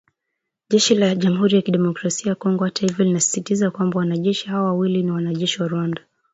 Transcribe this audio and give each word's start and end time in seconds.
Jeshi 0.69 0.95
la 0.95 1.15
Jamuhuri 1.15 1.55
ya 1.55 1.61
Kidemokrasia 1.61 2.29
ya 2.29 2.35
Kongo 2.35 2.63
hata 2.63 2.81
hivyo 2.87 3.05
linasisitiza 3.05 3.71
kwamba 3.71 3.99
“wanajeshi 3.99 4.47
hao 4.47 4.65
wawili 4.65 5.03
ni 5.03 5.11
wanajeshi 5.11 5.61
wa 5.61 5.67
Rwanda 5.67 6.01